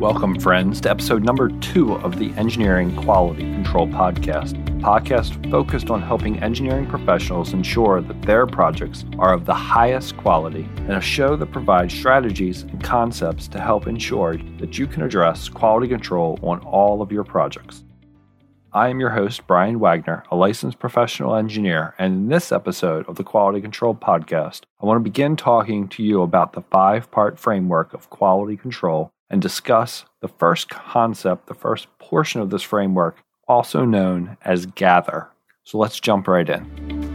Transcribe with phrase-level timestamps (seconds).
[0.00, 4.52] Welcome, friends, to episode number two of the Engineering Quality Control Podcast.
[4.78, 10.68] Podcast focused on helping engineering professionals ensure that their projects are of the highest quality,
[10.80, 15.48] and a show that provides strategies and concepts to help ensure that you can address
[15.48, 17.82] quality control on all of your projects.
[18.74, 23.16] I am your host, Brian Wagner, a licensed professional engineer, and in this episode of
[23.16, 27.38] the Quality Control Podcast, I want to begin talking to you about the five part
[27.38, 33.22] framework of quality control and discuss the first concept, the first portion of this framework,
[33.48, 35.28] also known as gather.
[35.64, 37.06] So let's jump right in.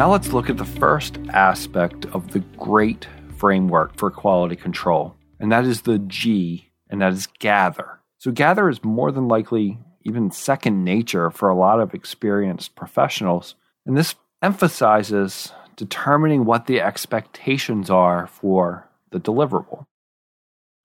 [0.00, 3.06] Now let's look at the first aspect of the great
[3.36, 8.00] framework for quality control, and that is the G, and that is gather.
[8.16, 13.54] So, gather is more than likely even second nature for a lot of experienced professionals.
[13.86, 19.84] And this emphasizes determining what the expectations are for the deliverable.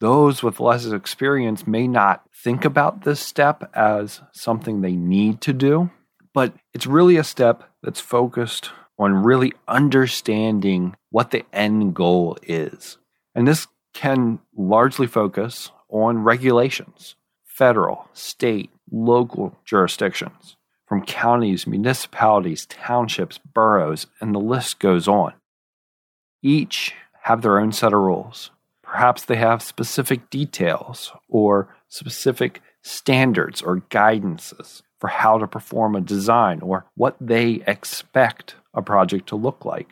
[0.00, 5.52] Those with less experience may not think about this step as something they need to
[5.52, 5.90] do,
[6.32, 12.98] but it's really a step that's focused on really understanding what the end goal is.
[13.34, 23.38] And this can largely focus on regulations, federal, state, local jurisdictions, from counties, municipalities, townships,
[23.38, 25.32] boroughs, and the list goes on.
[26.42, 28.50] Each have their own set of rules.
[28.82, 36.00] Perhaps they have specific details or specific standards or guidances for how to perform a
[36.00, 39.88] design or what they expect a project to look like.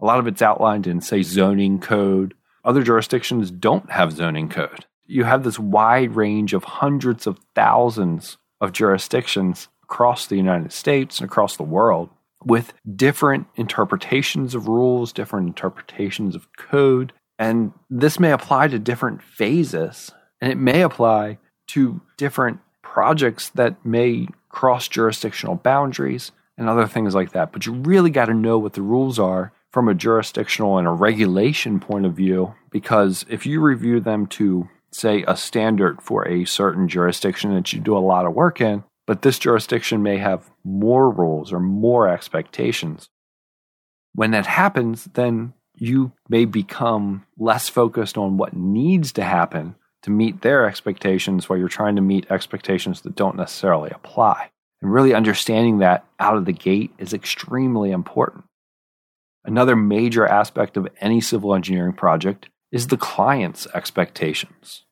[0.00, 2.34] A lot of it's outlined in, say, zoning code.
[2.64, 8.38] Other jurisdictions don't have zoning code you have this wide range of hundreds of thousands
[8.60, 12.10] of jurisdictions across the United States and across the world
[12.44, 17.12] with different interpretations of rules, different interpretations of code.
[17.38, 23.84] And this may apply to different phases, and it may apply to different projects that
[23.84, 27.52] may cross jurisdictional boundaries and other things like that.
[27.52, 30.90] But you really got to know what the rules are from a jurisdictional and a
[30.90, 36.44] regulation point of view, because if you review them to say, a standard for a
[36.44, 40.50] certain jurisdiction that you do a lot of work in, but this jurisdiction may have
[40.64, 43.08] more rules or more expectations.
[44.14, 50.10] When that happens, then you may become less focused on what needs to happen to
[50.10, 54.50] meet their expectations while you're trying to meet expectations that don't necessarily apply.
[54.82, 58.44] And really understanding that out of the gate is extremely important.
[59.44, 64.84] Another major aspect of any civil engineering project is the client's expectations.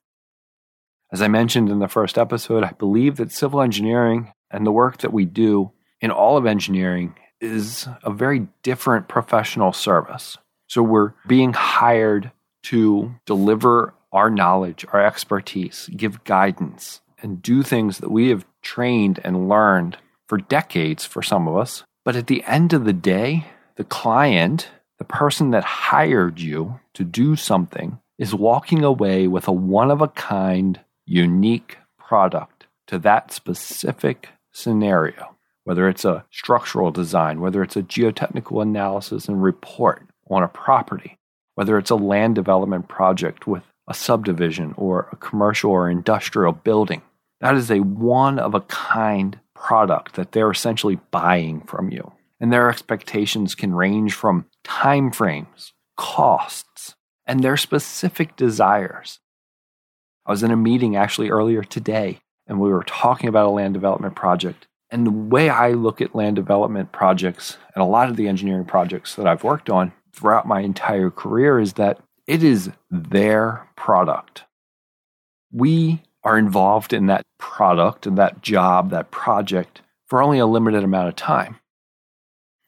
[1.11, 4.99] As I mentioned in the first episode, I believe that civil engineering and the work
[4.99, 10.37] that we do in all of engineering is a very different professional service.
[10.67, 12.31] So we're being hired
[12.63, 19.19] to deliver our knowledge, our expertise, give guidance, and do things that we have trained
[19.23, 19.97] and learned
[20.27, 21.83] for decades for some of us.
[22.05, 24.67] But at the end of the day, the client
[24.99, 30.01] the person that hired you to do something is walking away with a one of
[30.01, 37.77] a kind, unique product to that specific scenario, whether it's a structural design, whether it's
[37.77, 41.17] a geotechnical analysis and report on a property,
[41.55, 47.01] whether it's a land development project with a subdivision or a commercial or industrial building.
[47.39, 52.51] That is a one of a kind product that they're essentially buying from you and
[52.51, 56.95] their expectations can range from timeframes, costs,
[57.25, 59.19] and their specific desires.
[60.25, 63.73] I was in a meeting actually earlier today, and we were talking about a land
[63.73, 64.67] development project.
[64.91, 68.65] And the way I look at land development projects and a lot of the engineering
[68.65, 74.43] projects that I've worked on throughout my entire career is that it is their product.
[75.51, 80.83] We are involved in that product and that job, that project for only a limited
[80.83, 81.59] amount of time.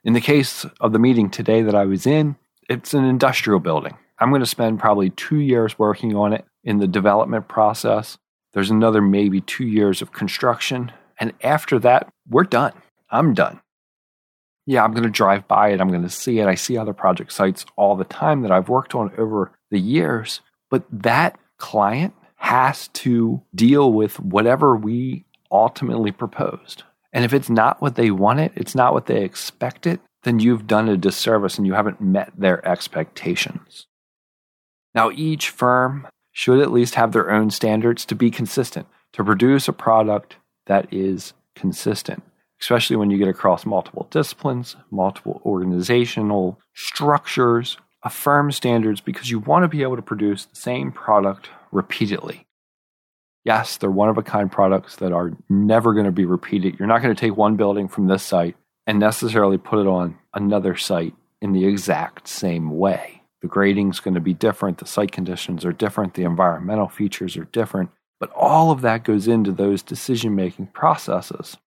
[0.04, 2.36] In the case of the meeting today that I was in,
[2.68, 3.96] it's an industrial building.
[4.18, 8.18] I'm going to spend probably two years working on it in the development process.
[8.54, 10.92] There's another maybe two years of construction.
[11.20, 12.74] And after that, we're done.
[13.12, 13.62] I'm done.
[14.66, 15.82] Yeah, I'm going to drive by it.
[15.82, 16.48] I'm going to see it.
[16.48, 20.42] I see other project sites all the time that I've worked on over the years.
[20.70, 26.84] But that client has to deal with whatever we ultimately proposed.
[27.14, 30.40] And if it's not what they want it, it's not what they expect it, then
[30.40, 33.88] you've done a disservice and you haven't met their expectations.
[34.94, 39.68] Now, each firm should at least have their own standards to be consistent, to produce
[39.68, 40.38] a product
[40.68, 42.24] that is consistent.
[42.62, 49.64] especially when you get across multiple disciplines, multiple organizational structures, affirm standards because you want
[49.64, 52.46] to be able to produce the same product repeatedly.
[53.44, 56.78] Yes, they're one of a kind products that are never going to be repeated.
[56.78, 58.56] You're not going to take one building from this site
[58.86, 63.24] and necessarily put it on another site in the exact same way.
[63.42, 67.36] The grading is going to be different, the site conditions are different, the environmental features
[67.36, 67.90] are different,
[68.20, 71.58] but all of that goes into those decision making processes.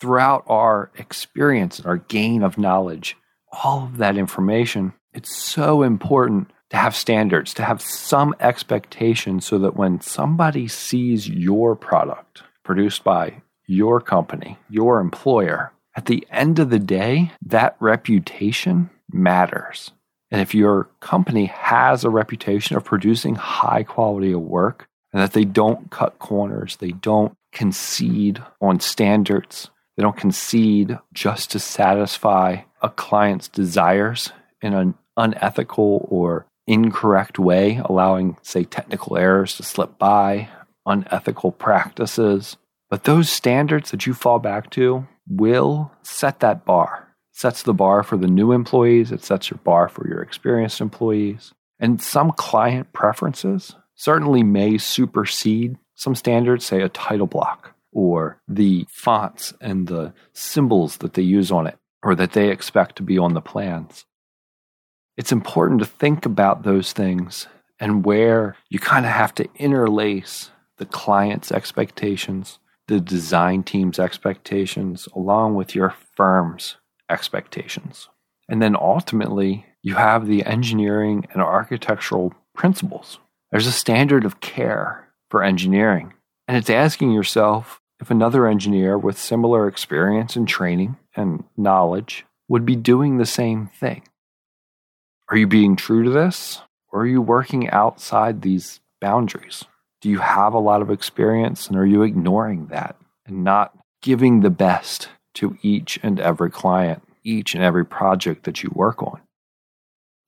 [0.00, 3.16] Throughout our experience and our gain of knowledge,
[3.52, 9.58] all of that information, it's so important to have standards, to have some expectation so
[9.58, 16.58] that when somebody sees your product produced by your company, your employer, at the end
[16.58, 19.90] of the day, that reputation matters.
[20.30, 25.32] And if your company has a reputation of producing high quality of work and that
[25.32, 32.58] they don't cut corners, they don't concede on standards, they don't concede just to satisfy
[32.82, 34.30] a client's desires
[34.60, 40.48] in an unethical or incorrect way, allowing, say, technical errors to slip by,
[40.86, 42.56] unethical practices.
[42.90, 47.08] But those standards that you fall back to will set that bar.
[47.32, 51.52] Sets the bar for the new employees, it sets your bar for your experienced employees.
[51.78, 58.86] And some client preferences certainly may supersede some standards, say a title block or the
[58.88, 63.18] fonts and the symbols that they use on it or that they expect to be
[63.18, 64.04] on the plans
[65.18, 67.48] it's important to think about those things
[67.80, 75.08] and where you kind of have to interlace the client's expectations, the design team's expectations,
[75.16, 76.76] along with your firm's
[77.10, 78.08] expectations.
[78.48, 83.18] And then ultimately, you have the engineering and architectural principles.
[83.50, 86.14] There's a standard of care for engineering.
[86.46, 92.64] And it's asking yourself if another engineer with similar experience and training and knowledge would
[92.64, 94.02] be doing the same thing.
[95.30, 96.62] Are you being true to this?
[96.90, 99.64] Or are you working outside these boundaries?
[100.00, 102.96] Do you have a lot of experience and are you ignoring that
[103.26, 108.62] and not giving the best to each and every client, each and every project that
[108.62, 109.20] you work on?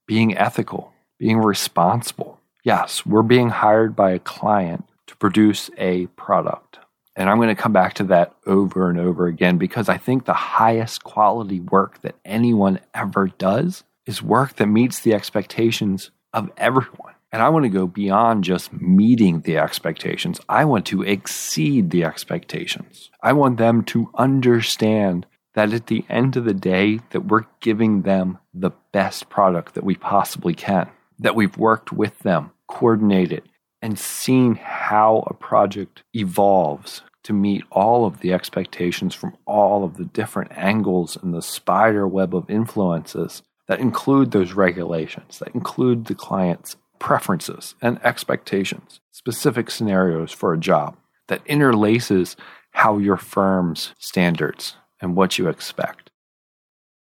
[0.07, 2.39] Being ethical, being responsible.
[2.63, 6.79] Yes, we're being hired by a client to produce a product.
[7.17, 10.25] And I'm going to come back to that over and over again because I think
[10.25, 16.51] the highest quality work that anyone ever does is work that meets the expectations of
[16.57, 17.15] everyone.
[17.31, 20.41] And I want to go beyond just meeting the expectations.
[20.49, 23.09] I want to exceed the expectations.
[23.23, 28.03] I want them to understand that at the end of the day that we're giving
[28.03, 30.91] them the best product that we possibly can.
[31.21, 33.45] That we've worked with them, coordinated,
[33.81, 39.99] and seen how a project evolves to meet all of the expectations from all of
[39.99, 46.07] the different angles and the spider web of influences that include those regulations, that include
[46.07, 50.97] the client's preferences and expectations, specific scenarios for a job,
[51.29, 52.35] that interlaces
[52.73, 56.11] how your firm's standards and what you expect.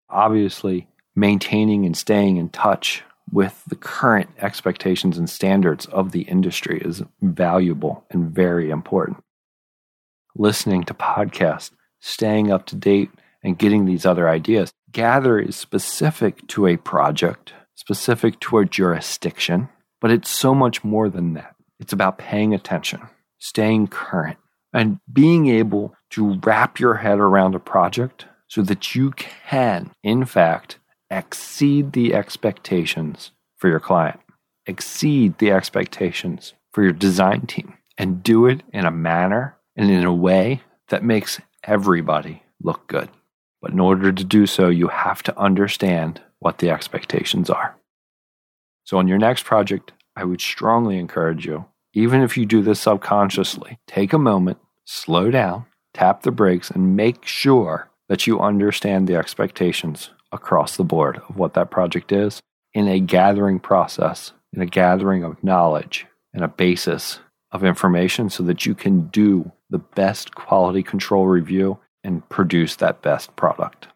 [0.10, 0.88] Obviously,
[1.18, 7.04] maintaining and staying in touch with the current expectations and standards of the industry is
[7.22, 9.22] valuable and very important.
[10.34, 13.10] Listening to podcasts, staying up to date,
[13.44, 19.70] and getting these other ideas gather is specific to a project, specific to a jurisdiction,
[20.00, 21.56] but it's so much more than that.
[21.80, 23.02] It's about paying attention,
[23.40, 24.38] staying current,
[24.72, 30.26] and being able to wrap your head around a project so that you can, in
[30.26, 34.20] fact, exceed the expectations for your client,
[34.66, 40.04] exceed the expectations for your design team, and do it in a manner and in
[40.04, 43.10] a way that makes everybody look good.
[43.64, 47.78] But in order to do so, you have to understand what the expectations are.
[48.84, 52.82] So, on your next project, I would strongly encourage you, even if you do this
[52.82, 59.08] subconsciously, take a moment, slow down, tap the brakes, and make sure that you understand
[59.08, 62.42] the expectations across the board of what that project is
[62.74, 67.20] in a gathering process, in a gathering of knowledge and a basis
[67.54, 73.02] of information so that you can do the best quality control review and produce that
[73.02, 73.88] best product.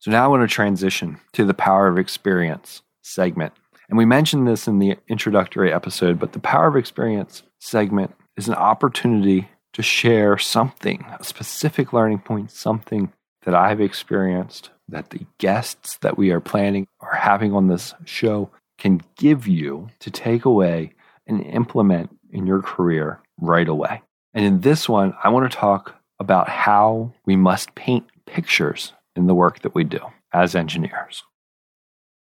[0.00, 3.52] So now I want to transition to the power of experience segment.
[3.88, 8.48] And we mentioned this in the introductory episode, but the power of experience segment is
[8.48, 13.12] an opportunity to share something, a specific learning point, something
[13.42, 18.50] that I've experienced that the guests that we are planning or having on this show
[18.78, 20.92] can give you to take away
[21.26, 24.02] and implement in your career right away.
[24.34, 29.26] And in this one, I want to talk about how we must paint pictures in
[29.26, 30.00] the work that we do
[30.32, 31.24] as engineers.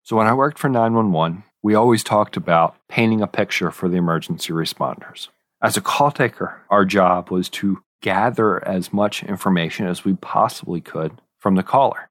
[0.02, 3.96] So, when I worked for 911, we always talked about painting a picture for the
[3.96, 5.28] emergency responders.
[5.62, 10.80] As a call taker, our job was to gather as much information as we possibly
[10.80, 12.08] could from the caller.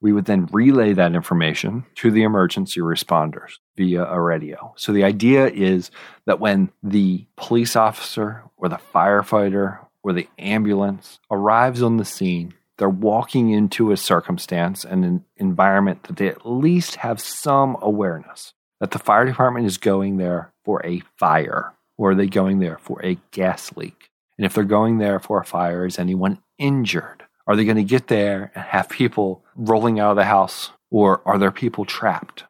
[0.00, 4.72] We would then relay that information to the emergency responders via a radio.
[4.76, 5.90] So the idea is
[6.26, 12.54] that when the police officer or the firefighter or the ambulance arrives on the scene,
[12.78, 18.54] they're walking into a circumstance and an environment that they at least have some awareness
[18.80, 22.78] that the fire department is going there for a fire or are they going there
[22.78, 24.10] for a gas leak?
[24.36, 27.24] And if they're going there for a fire, is anyone injured?
[27.46, 31.22] Are they going to get there and have people rolling out of the house or
[31.24, 32.44] are there people trapped?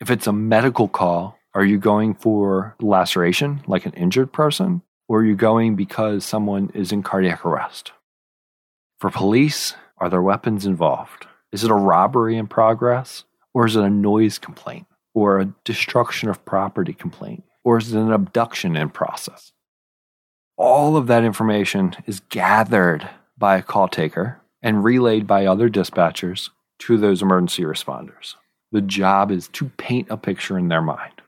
[0.00, 4.82] If it's a medical call, are you going for laceration like an injured person?
[5.08, 7.92] Or are you going because someone is in cardiac arrest?
[8.98, 11.26] For police, are there weapons involved?
[11.52, 13.24] Is it a robbery in progress?
[13.54, 14.86] Or is it a noise complaint?
[15.14, 17.44] Or a destruction of property complaint?
[17.64, 19.52] Or is it an abduction in process?
[20.56, 26.50] All of that information is gathered by a call taker and relayed by other dispatchers
[26.80, 28.34] to those emergency responders.
[28.70, 31.21] The job is to paint a picture in their mind.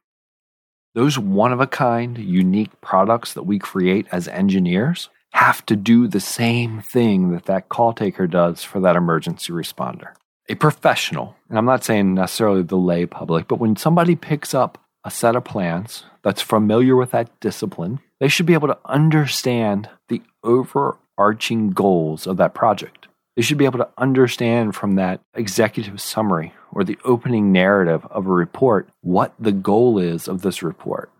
[0.95, 6.07] Those one of a kind, unique products that we create as engineers have to do
[6.07, 10.15] the same thing that that call taker does for that emergency responder.
[10.49, 14.79] A professional, and I'm not saying necessarily the lay public, but when somebody picks up
[15.03, 19.91] a set of plans that's familiar with that discipline, they should be able to understand
[20.09, 23.09] the overarching goals of that project.
[23.37, 28.27] They should be able to understand from that executive summary or the opening narrative of
[28.27, 31.11] a report what the goal is of this report.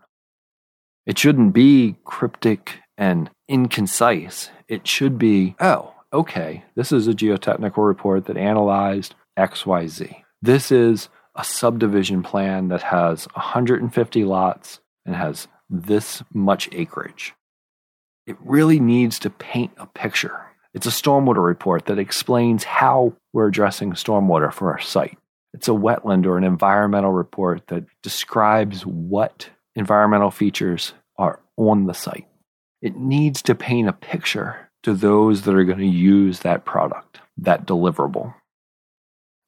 [1.05, 4.49] It shouldn't be cryptic and inconcise.
[4.67, 10.23] It should be, oh, okay, this is a geotechnical report that analyzed XYZ.
[10.41, 17.33] This is a subdivision plan that has 150 lots and has this much acreage.
[18.25, 20.45] It really needs to paint a picture.
[20.75, 25.17] It's a stormwater report that explains how we're addressing stormwater for our site.
[25.53, 31.93] It's a wetland or an environmental report that describes what environmental features are on the
[31.93, 32.27] site.
[32.81, 37.21] It needs to paint a picture to those that are going to use that product,
[37.37, 38.33] that deliverable.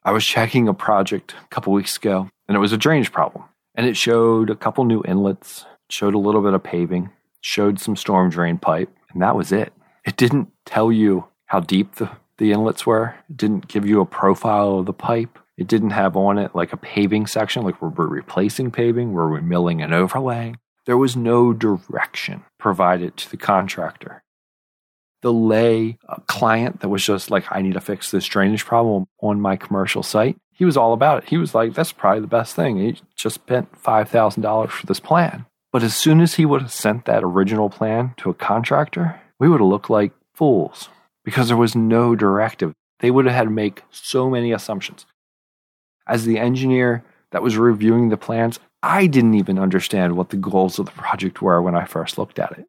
[0.06, 3.44] I was checking a project a couple weeks ago and it was a drainage problem.
[3.76, 7.10] And it showed a couple new inlets, showed a little bit of paving,
[7.42, 9.74] showed some storm drain pipe, and that was it.
[10.08, 12.10] It didn't tell you how deep the,
[12.40, 15.38] the inlets were, it didn't give you a profile of the pipe.
[15.58, 19.14] It didn't have on it like a paving section, like were we replacing paving?
[19.14, 20.58] Were we milling and overlaying?
[20.86, 24.24] There was no direction provided to the contractor
[25.22, 29.08] the lay a client that was just like, I need to fix this drainage problem
[29.22, 31.30] on my commercial site, he was all about it.
[31.30, 32.78] He was like, that's probably the best thing.
[32.78, 35.46] He just spent $5,000 for this plan.
[35.72, 39.50] But as soon as he would have sent that original plan to a contractor, we
[39.50, 40.90] would have looked like fools
[41.24, 42.74] because there was no directive.
[43.00, 45.06] They would have had to make so many assumptions.
[46.08, 50.80] As the engineer that was reviewing the plans, I didn't even understand what the goals
[50.80, 52.66] of the project were when I first looked at it.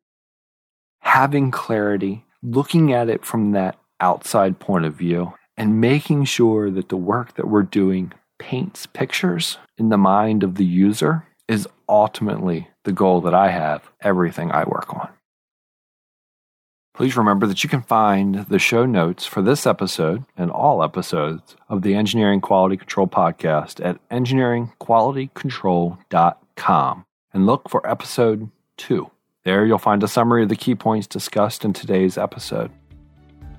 [1.00, 6.88] Having clarity looking at it from that outside point of view and making sure that
[6.88, 12.68] the work that we're doing paints pictures in the mind of the user is ultimately
[12.84, 15.08] the goal that I have everything I work on.
[16.99, 21.55] Please remember that you can find the show notes for this episode and all episodes
[21.69, 29.09] of the Engineering Quality Control podcast at engineeringqualitycontrol.com and look for episode 2.
[29.45, 32.73] There you'll find a summary of the key points discussed in today's episode.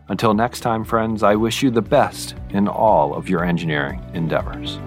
[0.10, 4.80] Until next time, friends, I wish you the best in all of your engineering endeavors.